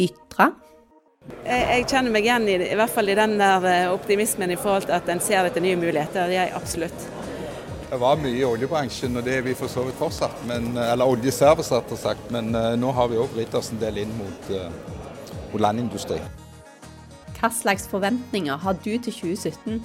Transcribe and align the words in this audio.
Ytra. 0.00 0.50
Jeg, 1.46 1.62
jeg 1.62 1.88
kjenner 1.90 2.14
meg 2.14 2.26
igjen 2.26 2.48
i, 2.50 2.56
i 2.72 2.78
hvert 2.78 2.90
fall 2.90 3.10
i 3.12 3.16
den 3.18 3.36
der 3.38 3.66
eh, 3.70 3.90
optimismen 3.92 4.50
i 4.50 4.58
forhold 4.58 4.88
til 4.88 4.96
at 4.96 5.10
en 5.12 5.22
ser 5.22 5.46
etter 5.46 5.62
nye 5.62 5.78
muligheter. 5.78 6.26
Det 6.26 6.38
gjør 6.38 6.56
absolutt. 6.58 7.06
Det 7.92 7.98
var 8.00 8.16
mye 8.16 8.38
i 8.38 8.44
oljebransjen, 8.48 9.18
og 9.20 9.26
det 9.26 9.34
er 9.36 9.42
vi 9.44 9.52
for 9.54 9.68
så 9.68 9.84
vidt 9.84 9.98
fortsatt. 10.00 10.46
Men, 10.48 10.70
eller 10.80 11.10
oljeservice, 11.12 11.74
rett 11.74 11.92
og 11.92 12.00
slett. 12.00 12.22
Men 12.32 12.54
uh, 12.56 12.72
nå 12.80 12.88
har 12.96 13.10
vi 13.12 13.18
òg 13.20 13.34
vridd 13.34 13.52
oss 13.58 13.68
en 13.74 13.82
del 13.82 14.00
inn 14.00 14.14
mot, 14.16 14.48
uh, 14.48 14.70
mot 15.52 15.60
landindustri. 15.60 16.16
Hva 17.36 17.50
slags 17.52 17.84
forventninger 17.92 18.56
har 18.64 18.78
du 18.80 18.94
til 18.96 19.12
2017? 19.12 19.82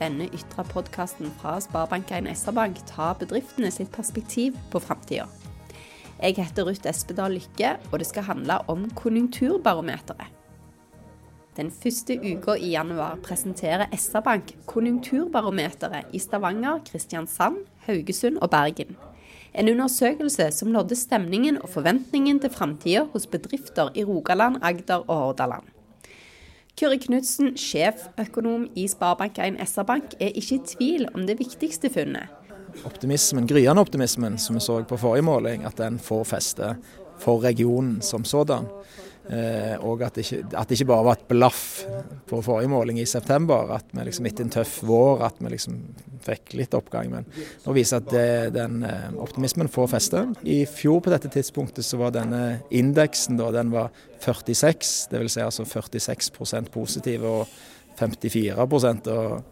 Denne 0.00 0.26
ytre 0.34 0.64
podkasten 0.66 1.30
fra 1.38 1.60
Sparebank1 1.62 2.26
SR-Bank 2.32 2.82
tar 2.90 3.14
bedriftene 3.22 3.70
sitt 3.70 3.92
perspektiv 3.94 4.58
på 4.74 4.82
framtida. 4.82 5.28
Jeg 6.24 6.38
heter 6.38 6.64
Ruth 6.64 6.88
Espedal 6.88 7.34
Lykke, 7.36 7.74
og 7.92 7.98
det 8.00 8.06
skal 8.08 8.24
handle 8.24 8.54
om 8.72 8.86
Konjunkturbarometeret. 8.96 10.30
Den 11.58 11.68
første 11.70 12.16
uka 12.16 12.54
i 12.56 12.70
januar 12.72 13.18
presenterer 13.22 13.92
SR-Bank 13.92 14.54
Konjunkturbarometeret 14.66 16.14
i 16.16 16.18
Stavanger, 16.18 16.78
Kristiansand, 16.88 17.58
Haugesund 17.84 18.38
og 18.40 18.50
Bergen. 18.50 18.96
En 19.52 19.68
undersøkelse 19.68 20.48
som 20.50 20.72
nådde 20.72 20.96
stemningen 20.96 21.60
og 21.62 21.68
forventningen 21.68 22.40
til 22.40 22.50
framtida 22.50 23.04
hos 23.12 23.26
bedrifter 23.26 23.92
i 23.94 24.04
Rogaland, 24.04 24.56
Agder 24.62 25.04
og 25.04 25.16
Hordaland. 25.16 25.68
Kyrre 26.78 26.98
Knutsen, 27.04 27.52
sjeføkonom 27.56 28.70
i 28.74 28.88
Sparebank1 28.88 29.60
SR-Bank, 29.60 30.16
er 30.20 30.32
ikke 30.32 30.54
i 30.54 30.64
tvil 30.72 31.06
om 31.14 31.28
det 31.28 31.38
viktigste 31.38 31.92
funnet. 31.92 32.32
Optimismen, 32.84 33.46
Gryende 33.46 33.82
optimismen 33.82 34.38
som 34.38 34.58
vi 34.58 34.60
så 34.64 34.82
på 34.88 34.98
forrige 35.00 35.24
måling, 35.26 35.64
at 35.64 35.78
den 35.80 35.98
får 36.02 36.24
feste 36.24 36.74
for 37.22 37.42
regionen 37.44 38.00
som 38.02 38.24
sådan. 38.24 38.66
Eh, 39.24 39.76
og 39.80 40.02
at 40.04 40.18
det, 40.18 40.26
ikke, 40.26 40.42
at 40.52 40.68
det 40.68 40.76
ikke 40.76 40.90
bare 40.90 41.04
var 41.06 41.16
et 41.16 41.28
blaff 41.30 41.60
på 42.28 42.42
forrige 42.44 42.68
måling 42.68 42.98
i 43.00 43.06
september, 43.08 43.70
at 43.72 43.86
vi 43.96 44.04
liksom 44.04 44.26
etter 44.28 44.44
en 44.44 44.52
tøff 44.52 44.82
vår 44.84 45.24
at 45.24 45.38
vi 45.40 45.54
liksom 45.54 45.78
fikk 46.24 46.52
litt 46.58 46.76
oppgang. 46.76 47.08
Men 47.12 47.28
nå 47.64 47.76
viser 47.76 48.02
at 48.02 48.10
det, 48.12 48.26
den 48.56 48.82
eh, 48.84 49.08
optimismen 49.24 49.70
får 49.72 49.88
feste. 49.94 50.26
I 50.44 50.64
fjor 50.68 51.00
på 51.04 51.14
dette 51.14 51.32
tidspunktet 51.32 51.86
så 51.88 52.00
var 52.02 52.12
denne 52.16 52.60
indeksen 52.74 53.40
da, 53.40 53.48
den 53.54 53.72
var 53.72 53.94
46, 54.24 54.92
dvs. 55.12 55.38
Si 55.38 55.44
altså 55.44 55.64
46% 55.68 56.70
positive 56.74 57.32
og 57.40 57.58
54 57.96 58.60
og 58.60 59.42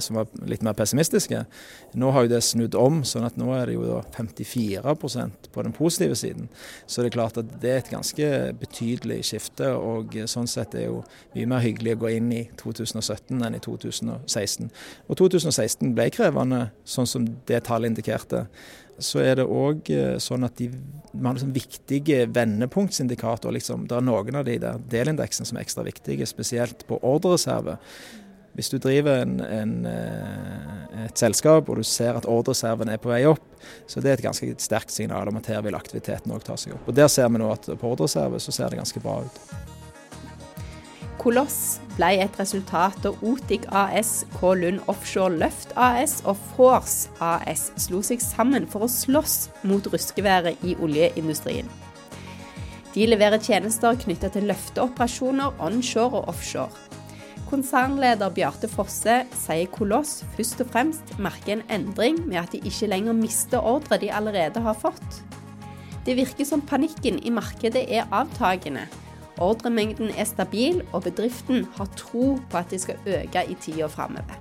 som 0.00 0.16
var 0.16 0.30
litt 0.48 0.62
mer 0.64 0.76
pessimistiske. 0.78 1.42
Nå 2.00 2.10
har 2.14 2.24
jo 2.24 2.30
det 2.32 2.42
snudd 2.46 2.76
om, 2.80 3.02
sånn 3.04 3.26
at 3.28 3.36
nå 3.36 3.50
er 3.56 3.68
det 3.68 3.76
jo 3.76 3.98
54% 4.16 5.50
på 5.52 5.64
den 5.66 5.74
positive 5.76 6.16
siden. 6.16 6.48
Så 6.86 7.02
det 7.02 7.10
er 7.10 7.16
klart 7.18 7.40
at 7.40 7.50
det 7.60 7.72
er 7.72 7.82
et 7.82 7.92
ganske 7.92 8.30
betydelig 8.60 9.20
skifte, 9.28 9.72
og 9.76 10.16
sånn 10.30 10.48
sett 10.50 10.74
er 10.74 10.86
det 10.86 10.88
jo 10.88 11.02
mye 11.34 11.50
mer 11.50 11.64
hyggelig 11.64 11.96
å 11.96 12.00
gå 12.04 12.14
inn 12.16 12.32
i 12.34 12.42
2017 12.60 13.36
enn 13.36 13.56
i 13.56 13.62
2016. 13.64 14.72
Og 15.06 15.20
2016 15.20 15.94
ble 15.96 16.08
krevende, 16.14 16.66
sånn 16.88 17.08
som 17.10 17.28
det 17.48 17.64
tallet 17.68 17.92
indikerte. 17.92 18.46
Så 19.02 19.20
er 19.20 19.36
det 19.40 19.44
òg 19.44 19.90
eh, 19.92 20.14
sånn 20.22 20.46
at 20.46 20.56
de, 20.56 20.70
man 21.12 21.30
har 21.30 21.38
liksom 21.38 21.52
viktige 21.56 22.22
vendepunktsindikatorer. 22.32 23.58
Liksom. 23.58 23.84
Det 23.90 23.98
er 23.98 24.06
noen 24.06 24.38
av 24.40 24.46
de 24.48 24.56
der 24.62 24.78
delindeksene 24.92 25.48
som 25.48 25.58
er 25.58 25.66
ekstra 25.66 25.84
viktige, 25.86 26.28
spesielt 26.28 26.86
på 26.88 27.00
ordrereserve. 27.04 27.76
Hvis 28.56 28.70
du 28.72 28.78
driver 28.80 29.20
en, 29.20 29.40
en, 29.40 29.72
eh, 29.84 31.04
et 31.04 31.20
selskap 31.20 31.68
og 31.68 31.76
du 31.76 31.84
ser 31.84 32.16
at 32.16 32.24
ordreserven 32.24 32.88
er 32.88 33.00
på 33.02 33.10
vei 33.10 33.20
opp, 33.28 33.44
så 33.84 34.00
det 34.00 34.08
er 34.08 34.16
et 34.16 34.24
ganske 34.24 34.48
sterkt 34.64 34.94
signal 34.94 35.28
om 35.28 35.36
at 35.36 35.50
her 35.52 35.60
vil 35.66 35.76
aktiviteten 35.76 36.32
òg 36.32 36.46
ta 36.46 36.56
seg 36.56 36.72
opp. 36.72 36.88
Og 36.88 36.96
Der 36.96 37.10
ser 37.12 37.28
vi 37.28 37.42
nå 37.42 37.50
at 37.52 37.68
på 37.68 37.90
ordreserve 37.90 38.40
så 38.40 38.54
ser 38.56 38.72
det 38.72 38.80
ganske 38.80 39.02
bra 39.04 39.18
ut. 39.26 39.42
Koloss 41.20 41.80
ble 41.98 42.14
et 42.22 42.40
resultat 42.40 42.96
da 43.04 43.12
Otic 43.26 43.66
AS, 43.74 44.22
K 44.38 44.54
Lund 44.56 44.80
Offshore 44.88 45.36
Løft 45.36 45.76
AS 45.76 46.22
og 46.24 46.40
Force 46.54 47.12
AS 47.20 47.68
slo 47.82 48.00
seg 48.00 48.24
sammen 48.24 48.64
for 48.70 48.86
å 48.86 48.88
slåss 48.88 49.50
mot 49.68 49.84
ruskeværet 49.92 50.64
i 50.64 50.78
oljeindustrien. 50.80 51.68
De 52.94 53.04
leverer 53.04 53.42
tjenester 53.42 53.98
knyttet 54.00 54.32
til 54.32 54.48
løfteoperasjoner 54.48 55.58
onshore 55.60 56.22
og 56.22 56.30
offshore. 56.32 56.95
Konsernleder 57.46 58.32
Bjarte 58.34 58.66
Fosse 58.66 59.20
sier 59.38 59.68
Koloss 59.70 60.24
først 60.34 60.62
og 60.64 60.70
fremst 60.72 61.12
merker 61.22 61.54
en 61.54 61.62
endring 61.70 62.18
med 62.26 62.40
at 62.40 62.56
de 62.56 62.58
ikke 62.58 62.88
lenger 62.90 63.14
mister 63.14 63.62
ordre 63.62 64.00
de 64.02 64.10
allerede 64.10 64.62
har 64.64 64.74
fått. 64.74 65.20
Det 66.06 66.16
virker 66.18 66.46
som 66.46 66.62
panikken 66.62 67.20
i 67.22 67.30
markedet 67.30 67.84
er 67.86 68.10
avtagende. 68.10 68.88
Ordremengden 69.38 70.10
er 70.16 70.26
stabil, 70.26 70.80
og 70.92 71.04
bedriften 71.06 71.66
har 71.76 71.90
tro 71.98 72.34
på 72.50 72.58
at 72.58 72.70
de 72.72 72.80
skal 72.82 72.98
øke 73.06 73.44
i 73.46 73.56
tida 73.60 73.86
framover. 73.90 74.38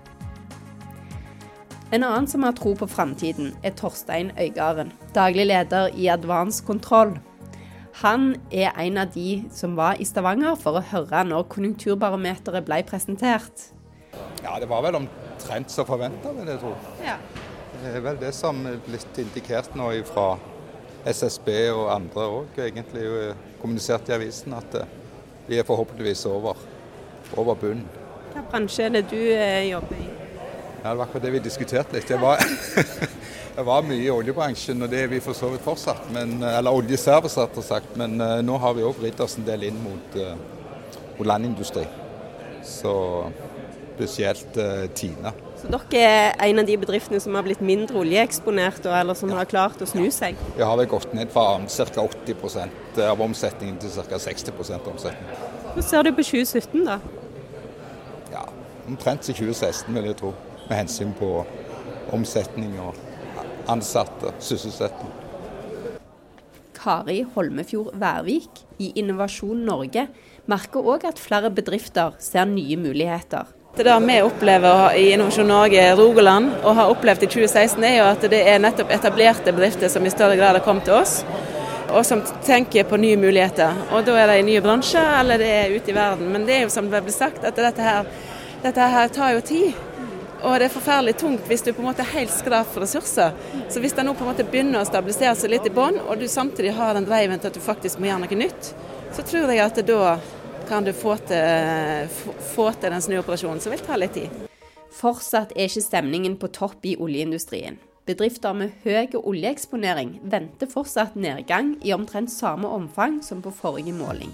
En 1.94 2.04
annen 2.04 2.28
som 2.28 2.44
har 2.44 2.56
tro 2.58 2.74
på 2.74 2.88
framtiden, 2.90 3.54
er 3.64 3.76
Torstein 3.78 4.32
Øygarden, 4.42 4.94
daglig 5.14 5.46
leder 5.46 5.94
i 5.94 6.08
Advance 6.10 6.64
Kontroll. 6.66 7.14
Han 8.02 8.36
er 8.52 8.74
en 8.82 8.98
av 9.00 9.14
de 9.14 9.46
som 9.56 9.76
var 9.78 10.02
i 10.04 10.06
Stavanger 10.08 10.58
for 10.60 10.76
å 10.76 10.84
høre 10.92 11.22
når 11.30 11.46
konjunkturbarometeret 11.54 12.66
ble 12.68 12.82
presentert. 12.88 13.70
Ja, 14.44 14.58
det 14.60 14.68
var 14.68 14.84
vel 14.84 14.98
omtrent 15.00 15.72
som 15.72 15.88
forventa, 15.88 16.34
vil 16.36 16.52
jeg 16.52 16.60
tro. 16.60 16.74
Ja. 17.06 17.16
Det 17.80 17.94
er 17.96 18.04
vel 18.04 18.20
det 18.20 18.34
som 18.36 18.60
er 18.68 18.82
blitt 18.84 19.20
indikert 19.22 19.76
nå 19.80 19.90
fra 20.10 20.36
SSB 21.08 21.50
og 21.72 21.90
andre 21.94 22.28
òg, 22.40 22.60
egentlig 22.66 23.06
kommunisert 23.62 24.10
i 24.10 24.16
avisen, 24.16 24.56
at 24.58 24.76
eh, 24.80 24.94
vi 25.48 25.60
er 25.60 25.68
forhåpentligvis 25.68 26.26
over, 26.32 26.58
over 27.38 27.56
bunnen. 27.62 27.86
Hvilken 28.32 28.48
bransje 28.52 28.88
er 28.88 28.96
det 28.98 29.04
du 29.12 29.20
eh, 29.20 29.70
jobber 29.70 30.00
i? 30.02 30.08
Ja, 30.84 30.90
Det 30.90 30.98
var 30.98 31.06
akkurat 31.06 31.24
det 31.24 31.34
vi 31.34 31.40
diskuterte 31.46 31.96
litt. 31.96 32.08
Det 32.10 32.18
var, 32.22 32.42
det 33.56 33.64
var 33.64 33.86
mye 33.88 34.04
i 34.04 34.12
oljebransjen, 34.12 34.84
og 34.84 34.92
det 34.92 35.06
er 35.06 35.12
vi 35.14 35.22
for 35.24 35.38
så 35.38 35.48
vidt 35.54 35.64
fortsatt. 35.64 36.10
Men, 36.12 36.38
eller 36.44 36.76
oljeservice, 36.76 37.40
rett 37.40 37.60
og 37.60 37.64
sagt. 37.64 37.96
Men 38.00 38.20
uh, 38.20 38.42
nå 38.44 38.58
har 38.60 38.76
vi 38.76 38.84
òg 38.84 38.98
vridd 39.00 39.22
oss 39.24 39.38
en 39.40 39.48
del 39.48 39.70
inn 39.70 39.78
mot, 39.80 40.18
uh, 40.20 40.34
mot 41.16 41.30
landindustri. 41.30 41.86
Så 42.68 42.94
spesielt 43.96 44.60
uh, 44.60 44.86
Tina. 44.98 45.32
Så 45.62 45.72
dere 45.72 46.02
er 46.04 46.50
en 46.50 46.60
av 46.60 46.68
de 46.68 46.76
bedriftene 46.82 47.22
som 47.24 47.38
har 47.40 47.46
blitt 47.48 47.64
mindre 47.64 48.02
oljeeksponert, 48.02 48.84
eller 48.92 49.16
som 49.16 49.32
ja. 49.32 49.40
har 49.40 49.48
klart 49.50 49.80
å 49.80 49.88
snu 49.88 50.10
seg? 50.12 50.36
Vi 50.58 50.68
har 50.68 50.76
vel 50.82 50.92
gått 50.92 51.16
ned 51.16 51.32
fra 51.32 51.56
ca. 51.64 52.04
80% 52.04 53.02
av 53.08 53.24
omsetningen 53.24 53.80
til 53.80 53.96
ca. 53.96 54.20
60% 54.20 54.92
omsetning. 54.92 55.32
Hvordan 55.70 55.90
ser 55.94 56.04
du 56.04 56.12
på 56.12 56.28
2017 56.28 56.84
da? 56.92 57.00
Ja, 58.36 58.44
Omtrent 58.86 59.24
til 59.26 59.40
2016 59.40 59.96
vil 59.96 60.12
jeg 60.12 60.20
tro 60.20 60.36
med 60.68 60.78
hensyn 60.84 61.16
på 61.16 61.32
omsetning 62.14 62.76
og 62.84 63.00
ansatte, 63.72 64.34
sysselsetting. 64.40 65.12
Kari 66.86 67.24
Holmefjord 67.36 67.96
Værvik 67.98 68.62
i 68.78 68.92
Innovasjon 69.00 69.64
Norge 69.66 70.08
merker 70.46 70.86
òg 70.86 71.08
at 71.09 71.22
flere 71.22 71.50
bedrifter 71.50 72.14
ser 72.22 72.46
nye 72.50 72.78
muligheter. 72.78 73.50
Det 73.76 73.96
vi 74.08 74.22
opplever 74.24 74.94
i 74.96 75.09
Innovasjon 75.12 75.50
Norge 75.52 75.81
Rogaland 75.98 76.53
og 76.64 76.78
har 76.78 76.92
opplevd 76.94 77.26
i 77.26 77.28
2016, 77.28 77.84
er 77.84 77.98
jo 77.98 78.06
at 78.08 78.22
det 78.31 78.40
er 78.48 78.62
nettopp 78.64 78.94
etablerte 78.94 79.52
bedrifter 79.52 79.92
som 79.92 80.06
i 80.06 80.14
større 80.14 80.38
grad 80.40 80.56
har 80.56 80.64
kommet 80.64 80.86
til 80.88 80.96
oss, 80.96 81.18
og 81.90 82.06
som 82.08 82.22
tenker 82.46 82.88
på 82.88 83.00
nye 83.02 83.18
muligheter. 83.18 83.74
Og 83.92 84.06
Da 84.06 84.16
er 84.22 84.32
det 84.32 84.40
i 84.40 84.47
nye 84.47 84.62
bransjer 84.62 85.20
eller 85.20 85.42
det 85.42 85.50
er 85.50 85.76
ute 85.76 85.92
i 85.92 85.96
verden. 85.96 86.32
Men 86.32 86.46
det 86.46 86.56
er 86.56 86.64
jo 86.64 86.70
som 86.70 86.88
det 86.92 87.03
ble 87.03 87.12
sagt, 87.12 87.44
at 87.44 87.56
dette 87.56 87.82
her, 87.82 88.06
dette 88.64 88.88
her 88.96 89.08
tar 89.08 89.36
jo 89.36 89.42
tid. 89.42 89.74
Og 90.44 90.59
det 90.59 90.68
er 90.68 90.73
forferdelig 90.73 91.16
tungt 91.22 91.46
hvis 91.50 91.63
du 91.63 91.72
på 91.72 91.81
en 91.81 91.88
måte 91.90 92.03
er 92.03 92.12
helt 92.18 92.34
skrap 92.34 92.68
for 92.72 92.84
ressurser. 92.84 93.35
Så 93.72 93.81
hvis 93.81 93.96
det 93.96 94.06
nå 94.06 94.13
på 94.18 94.25
en 94.25 94.31
måte 94.34 94.46
begynner 94.47 94.81
å 94.81 94.88
stabilisere 94.88 95.35
seg 95.40 95.53
litt 95.53 95.69
i 95.69 95.73
bånn, 95.73 96.01
og 96.03 96.19
du 96.19 96.28
samtidig 96.31 96.75
har 96.75 96.97
den 96.97 97.07
driven 97.07 97.40
til 97.40 97.51
at 97.51 97.57
du 97.57 97.63
faktisk 97.63 98.01
må 98.01 98.09
gjøre 98.09 98.25
noe 98.25 98.41
nytt, 98.44 98.72
så 99.16 99.23
tror 99.23 99.53
jeg 99.53 99.63
at 99.63 99.79
da 99.88 100.17
kan 100.70 100.85
du 100.85 100.91
få 100.97 101.16
til, 101.29 102.11
få 102.55 102.72
til 102.73 102.91
den 102.91 103.03
snuoperasjonen, 103.05 103.61
som 103.64 103.73
vil 103.73 103.84
ta 103.85 103.97
litt 103.99 104.16
tid. 104.17 104.46
Fortsatt 104.96 105.52
er 105.55 105.70
ikke 105.70 105.84
stemningen 105.84 106.38
på 106.41 106.49
topp 106.55 106.85
i 106.88 106.96
oljeindustrien. 107.02 107.78
Bedrifter 108.05 108.53
med 108.53 108.73
høy 108.84 109.16
oljeeksponering 109.17 110.20
venter 110.29 110.70
fortsatt 110.70 111.16
nedgang 111.17 111.73
i 111.81 111.93
omtrent 111.96 112.29
samme 112.29 112.70
omfang 112.70 113.17
som 113.26 113.41
på 113.41 113.53
forrige 113.53 113.96
måling. 113.97 114.34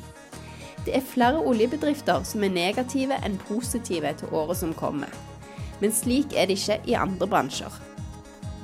Det 0.86 0.95
er 0.97 1.06
flere 1.06 1.39
oljebedrifter 1.45 2.25
som 2.27 2.44
er 2.44 2.56
negative 2.56 3.19
enn 3.24 3.38
positive 3.47 4.15
til 4.19 4.33
året 4.36 4.59
som 4.59 4.74
kommer. 4.75 5.31
Men 5.81 5.94
slik 5.95 6.36
er 6.38 6.50
det 6.50 6.60
ikke 6.60 6.78
i 6.89 6.98
andre 6.98 7.28
bransjer. 7.30 7.80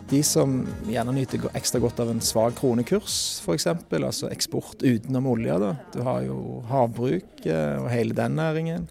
De 0.08 0.22
som 0.24 0.62
gjerne 0.88 1.12
nyter 1.18 1.50
ekstra 1.58 1.81
godt 1.84 2.00
av 2.00 2.14
en 2.14 2.24
svak 2.24 2.56
kronekurs, 2.62 3.42
f.eks., 3.44 3.68
altså 3.98 4.30
eksport 4.31 4.86
utenom 4.86 5.28
olje. 5.34 5.58
Da. 5.60 5.74
Du 5.92 6.00
har 6.06 6.22
jo 6.24 6.38
havbruk 6.69 7.44
eh, 7.44 7.75
og 7.81 7.90
hele 7.92 8.16
den 8.16 8.38
næringen. 8.40 8.88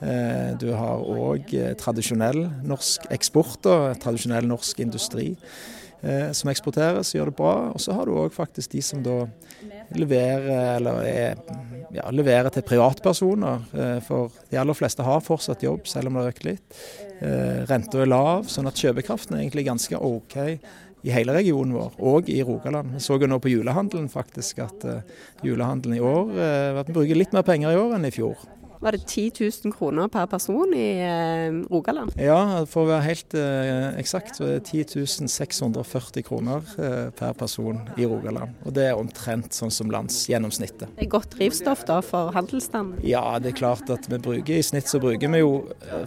Eh, 0.00 0.56
du 0.58 0.72
har 0.74 1.04
òg 1.06 1.54
eh, 1.54 1.76
tradisjonell 1.78 2.42
norsk 2.66 3.06
eksport 3.14 3.68
og 3.70 4.00
tradisjonell 4.02 4.48
norsk 4.50 4.82
industri 4.82 5.30
som 6.36 6.50
eksporteres, 6.52 7.14
gjør 7.16 7.30
det 7.30 7.36
bra. 7.38 7.54
Og 7.74 7.82
så 7.82 7.94
har 7.96 8.06
du 8.06 8.14
òg 8.20 8.34
faktisk 8.34 8.74
de 8.76 8.82
som 8.84 9.02
da 9.02 9.24
leverer 9.96 10.82
er 11.06 11.38
ja, 11.94 12.08
leverer 12.10 12.50
til 12.52 12.64
privatpersoner. 12.66 13.64
For 14.06 14.34
de 14.50 14.60
aller 14.60 14.76
fleste 14.76 15.06
har 15.06 15.24
fortsatt 15.24 15.64
jobb, 15.66 15.86
selv 15.88 16.10
om 16.10 16.18
det 16.18 16.24
har 16.24 16.34
økt 16.34 16.46
litt. 16.46 16.80
Renta 17.70 18.02
er 18.02 18.10
lav, 18.10 18.50
sånn 18.52 18.68
at 18.68 18.78
kjøpekraften 18.82 19.36
er 19.36 19.44
egentlig 19.44 19.66
ganske 19.70 19.98
OK 19.98 20.36
i 21.06 21.12
hele 21.14 21.34
regionen 21.36 21.76
vår, 21.76 21.92
og 22.02 22.28
i 22.32 22.40
Rogaland. 22.42 22.96
Vi 22.96 23.02
så 23.04 23.18
jo 23.20 23.28
nå 23.30 23.38
på 23.42 23.52
julehandelen 23.52 24.08
faktisk 24.10 24.64
at 24.64 24.86
julehandelen 25.46 25.98
i 25.98 26.02
år 26.02 26.32
at 26.82 26.90
vi 26.90 26.96
bruker 26.96 27.18
litt 27.18 27.34
mer 27.36 27.46
penger 27.46 27.72
i 27.72 27.80
år 27.80 27.96
enn 27.98 28.08
i 28.08 28.14
fjor. 28.14 28.36
Var 28.86 28.92
det 28.92 29.06
10 29.06 29.32
000 29.64 29.72
kroner 29.74 30.06
per 30.08 30.26
person 30.30 30.74
i 30.74 31.00
eh, 31.02 31.56
Rogaland? 31.72 32.12
Ja, 32.22 32.62
for 32.70 32.84
å 32.84 32.90
være 32.92 33.02
helt 33.08 33.34
eh, 33.34 33.96
eksakt 33.98 34.38
så 34.38 34.44
er 34.46 34.60
det 34.60 34.84
10 34.86 35.26
640 35.26 36.22
kroner 36.22 36.62
eh, 36.78 37.08
per 37.18 37.34
person 37.34 37.80
i 37.98 38.06
Rogaland. 38.06 38.54
Og 38.62 38.76
det 38.76 38.84
er 38.86 39.00
omtrent 39.00 39.58
sånn 39.58 39.74
som 39.74 39.90
landsgjennomsnittet. 39.90 40.86
Det 41.00 41.02
er 41.02 41.10
godt 41.16 41.34
drivstoff 41.34 41.82
da 41.88 41.98
for 41.98 42.30
handelsstanden? 42.36 43.02
Ja, 43.02 43.24
det 43.42 43.56
er 43.56 43.58
klart 43.64 43.90
at 43.90 44.06
vi 44.06 44.22
bruker 44.22 44.54
i 44.54 44.62
snitt 44.62 44.86
så 44.86 45.02
bruker 45.02 45.34
vi 45.34 45.42
jo 45.42 45.64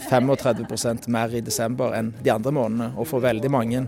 35 0.07 0.63
eh, 0.63 1.11
mer 1.11 1.35
i 1.35 1.43
desember 1.43 1.99
enn 1.99 2.13
de 2.23 2.31
andre 2.31 2.55
månedene. 2.55 2.93
Og 2.95 3.11
for 3.11 3.27
veldig 3.27 3.51
mange 3.51 3.83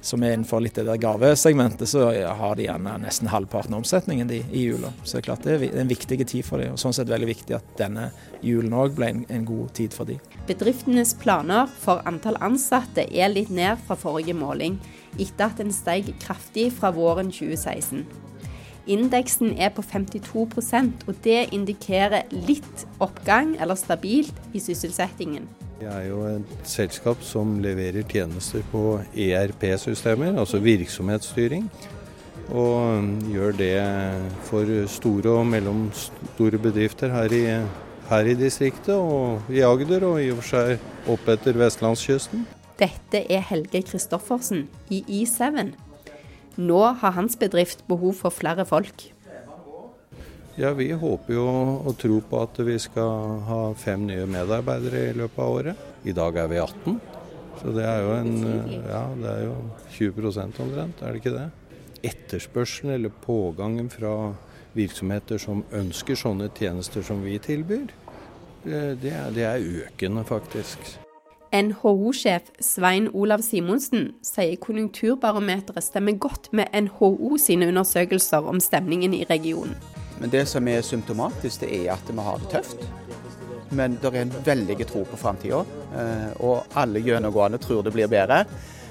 som 0.00 0.22
er 0.22 0.32
innenfor 0.32 0.62
litt 0.64 0.78
det 0.78 0.86
der 0.88 1.00
gavesegmentet, 1.00 1.88
så 1.88 2.06
har 2.10 2.56
de 2.56 2.64
gjerne 2.66 2.96
nesten 3.02 3.28
halvparten 3.28 3.74
av 3.74 3.82
omsetningen 3.82 4.28
de, 4.30 4.40
i 4.52 4.64
jula. 4.64 4.92
Så 5.02 5.16
det 5.16 5.20
er 5.20 5.26
klart 5.28 5.44
det 5.44 5.56
er 5.58 5.80
en 5.82 5.90
viktig 5.90 6.18
tid 6.24 6.46
for 6.46 6.62
dem, 6.62 6.74
og 6.74 6.80
sånn 6.80 6.96
sett 6.96 7.10
veldig 7.10 7.28
viktig 7.28 7.56
at 7.58 7.74
denne 7.78 8.08
julen 8.44 8.74
òg 8.76 8.96
ble 8.96 9.10
en, 9.12 9.20
en, 9.28 9.44
god 9.48 9.74
tid 9.76 9.96
for 9.96 10.08
dem. 10.08 10.22
Bedriftenes 10.48 11.12
planer 11.20 11.68
for 11.82 12.00
antall 12.08 12.40
ansatte 12.40 13.04
er 13.04 13.32
litt 13.32 13.52
ned 13.52 13.80
fra 13.86 13.98
forrige 13.98 14.36
måling, 14.36 14.80
etter 15.18 15.50
at 15.50 15.60
den 15.60 15.72
steg 15.74 16.12
kraftig 16.22 16.70
fra 16.76 16.92
våren 16.96 17.32
2016. 17.34 18.06
Indeksen 18.90 19.52
er 19.60 19.70
på 19.76 19.84
52% 19.84 21.04
og 21.06 21.18
det 21.22 21.50
indikerer 21.54 22.30
litt 22.32 22.86
oppgang, 22.98 23.52
eller 23.60 23.76
stabilt, 23.78 24.34
i 24.56 24.62
sysselsettingen. 24.62 25.44
Vi 25.80 25.86
er 25.88 26.10
jo 26.10 26.18
et 26.28 26.66
selskap 26.68 27.22
som 27.24 27.54
leverer 27.64 28.04
tjenester 28.04 28.60
på 28.68 28.98
ERP-systemer, 29.16 30.34
altså 30.36 30.58
virksomhetsstyring. 30.60 31.70
Og 32.52 33.06
gjør 33.32 33.54
det 33.56 33.78
for 34.44 34.68
store 34.92 35.38
og 35.38 35.46
mellomstore 35.48 36.60
bedrifter 36.60 37.08
her 37.14 37.32
i, 37.32 37.40
her 38.10 38.28
i 38.28 38.34
distriktet 38.36 38.92
og 38.92 39.48
i 39.48 39.62
Agder, 39.64 40.04
og 40.04 40.20
i 40.20 40.28
og 40.34 40.42
for 40.42 40.50
seg 40.50 41.08
opp 41.14 41.32
etter 41.32 41.56
vestlandskysten. 41.56 42.44
Dette 42.76 43.24
er 43.32 43.48
Helge 43.48 43.80
Kristoffersen 43.88 44.66
i 44.92 45.00
E7. 45.22 45.72
Nå 46.60 46.82
har 47.00 47.16
hans 47.16 47.40
bedrift 47.40 47.86
behov 47.88 48.18
for 48.20 48.36
flere 48.36 48.68
folk. 48.68 49.08
Ja, 50.58 50.72
Vi 50.72 50.90
håper 50.92 51.34
jo 51.34 51.46
og 51.86 51.96
tror 51.98 52.20
på 52.26 52.42
at 52.42 52.58
vi 52.66 52.78
skal 52.78 53.40
ha 53.46 53.60
fem 53.78 54.06
nye 54.08 54.26
medarbeidere 54.26 55.10
i 55.10 55.16
løpet 55.16 55.38
av 55.38 55.54
året. 55.54 55.86
I 56.04 56.12
dag 56.12 56.36
er 56.36 56.48
vi 56.50 56.58
18. 56.58 57.00
Så 57.60 57.72
det 57.76 57.84
er 57.84 57.98
jo, 58.00 58.12
en, 58.16 58.36
ja, 58.88 59.02
det 59.20 59.30
er 59.30 59.42
jo 59.44 59.56
20% 59.92 60.60
omtrent, 60.64 61.02
er 61.02 61.12
det 61.12 61.20
ikke 61.20 61.34
det? 61.34 61.48
Etterspørselen 62.08 62.94
eller 62.94 63.12
pågangen 63.22 63.90
fra 63.92 64.32
virksomheter 64.72 65.40
som 65.42 65.62
ønsker 65.76 66.16
sånne 66.16 66.48
tjenester 66.56 67.04
som 67.04 67.20
vi 67.24 67.36
tilbyr, 67.42 67.92
eh, 68.64 68.96
det 68.96 69.12
er, 69.12 69.30
det 69.36 69.44
er 69.44 69.68
økende, 69.84 70.24
faktisk. 70.24 70.96
NHO-sjef 71.52 72.52
Svein 72.62 73.08
Olav 73.12 73.42
Simonsen 73.42 74.12
sier 74.22 74.54
konjunkturbarometeret 74.62 75.82
stemmer 75.82 76.14
godt 76.14 76.52
med 76.54 76.70
NHO 76.86 77.34
sine 77.42 77.68
undersøkelser 77.72 78.46
om 78.46 78.62
stemningen 78.62 79.16
i 79.18 79.24
regionen. 79.28 79.74
Men 80.20 80.30
det 80.30 80.44
som 80.46 80.68
er 80.68 80.82
symptomatisk, 80.84 81.62
det 81.62 81.70
er 81.72 81.94
at 81.94 82.10
vi 82.10 82.20
har 82.20 82.42
det 82.42 82.50
tøft. 82.52 82.82
Men 83.72 83.94
det 84.02 84.10
er 84.10 84.24
en 84.24 84.34
veldig 84.44 84.76
tro 84.84 85.04
på 85.08 85.16
framtida, 85.16 85.62
eh, 85.96 86.32
og 86.44 86.74
alle 86.76 87.00
gjennomgående 87.00 87.60
tror 87.62 87.84
det 87.86 87.94
blir 87.94 88.10
bedre. 88.10 88.42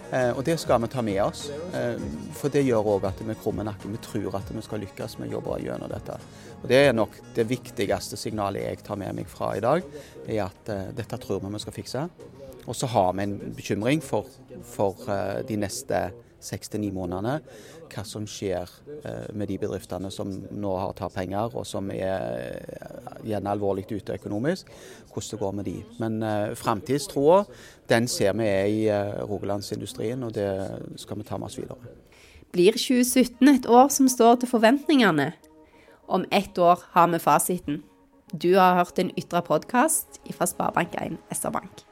Eh, 0.09 0.31
og 0.31 0.41
det 0.47 0.55
skal 0.57 0.81
vi 0.81 0.87
ta 0.89 1.03
med 1.05 1.19
oss, 1.21 1.49
eh, 1.75 1.99
for 2.33 2.49
det 2.49 2.63
gjør 2.65 2.87
òg 2.95 3.05
at 3.11 3.21
vi 3.21 3.35
krummer 3.37 3.67
nakken. 3.67 3.91
Vi 3.93 4.01
tror 4.01 4.39
at 4.39 4.49
vi 4.49 4.63
skal 4.65 4.81
lykkes 4.81 5.19
med 5.19 5.29
å 5.29 5.37
jobbe 5.37 5.59
gjennom 5.61 5.91
dette. 5.91 6.17
Og 6.63 6.67
Det 6.67 6.79
er 6.87 6.93
nok 6.93 7.11
det 7.35 7.45
viktigste 7.47 8.17
signalet 8.17 8.63
jeg 8.63 8.83
tar 8.83 8.95
med 8.95 9.15
meg 9.15 9.27
fra 9.27 9.55
i 9.55 9.59
dag, 9.59 9.83
er 10.27 10.45
at 10.47 10.95
dette 10.95 11.17
tror 11.17 11.41
vi 11.41 11.53
vi 11.53 11.59
skal 11.59 11.73
fikse. 11.73 12.09
Og 12.65 12.75
så 12.75 12.87
har 12.87 13.13
vi 13.13 13.23
en 13.23 13.53
bekymring 13.55 14.01
for, 14.01 14.25
for 14.63 14.95
de 15.47 15.55
neste 15.55 16.11
seks 16.39 16.71
til 16.71 16.83
ni 16.83 16.91
månedene 16.95 17.39
hva 17.89 18.03
som 18.05 18.25
skjer 18.29 18.69
eh, 19.03 19.27
med 19.35 19.49
de 19.49 19.57
bedriftene 19.61 20.11
som 20.13 20.31
nå 20.31 20.73
har 20.77 20.93
tatt 20.97 21.15
penger, 21.15 21.55
og 21.57 21.65
som 21.67 21.89
er 21.93 22.25
eh, 22.37 23.23
gjerne 23.27 23.53
alvorlig 23.53 23.87
ute 23.89 24.15
økonomisk. 24.19 24.69
Hvordan 25.09 25.29
det 25.31 25.39
går 25.41 25.57
med 25.57 25.67
de. 25.67 25.75
Men 25.99 26.21
uh, 26.23 26.55
framtidstroa, 26.55 27.41
den 27.89 28.07
ser 28.07 28.35
vi 28.37 28.45
er 28.47 28.69
i 28.69 28.79
uh, 28.87 29.25
rogalandsindustrien, 29.27 30.23
og 30.23 30.35
det 30.37 30.47
skal 31.01 31.19
vi 31.19 31.27
ta 31.27 31.39
med 31.41 31.49
oss 31.49 31.57
videre. 31.59 31.95
Blir 32.53 32.77
2017 32.77 33.51
et 33.51 33.67
år 33.69 33.89
som 33.93 34.09
står 34.09 34.41
til 34.41 34.53
forventningene? 34.53 35.31
Om 36.07 36.25
ett 36.31 36.57
år 36.57 36.85
har 36.95 37.11
vi 37.11 37.19
fasiten. 37.21 37.83
Du 38.31 38.53
har 38.55 38.77
hørt 38.77 39.01
en 39.01 39.11
ytre 39.17 39.41
podkast 39.45 40.21
fra 40.29 40.49
Sparebank1 40.49 41.17
SR-Bank. 41.33 41.88